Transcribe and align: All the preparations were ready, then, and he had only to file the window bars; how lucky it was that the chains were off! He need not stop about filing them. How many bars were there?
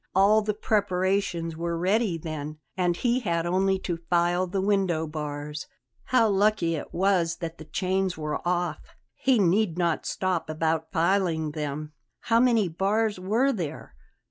All 0.15 0.41
the 0.41 0.55
preparations 0.55 1.55
were 1.55 1.77
ready, 1.77 2.17
then, 2.17 2.57
and 2.75 2.97
he 2.97 3.19
had 3.19 3.45
only 3.45 3.77
to 3.81 3.97
file 4.09 4.47
the 4.47 4.59
window 4.59 5.05
bars; 5.05 5.67
how 6.05 6.27
lucky 6.27 6.73
it 6.73 6.91
was 6.91 7.35
that 7.35 7.59
the 7.59 7.65
chains 7.65 8.17
were 8.17 8.41
off! 8.43 8.79
He 9.13 9.37
need 9.37 9.77
not 9.77 10.07
stop 10.07 10.49
about 10.49 10.91
filing 10.91 11.51
them. 11.51 11.93
How 12.21 12.39
many 12.39 12.67
bars 12.67 13.19
were 13.19 13.53
there? 13.53 13.93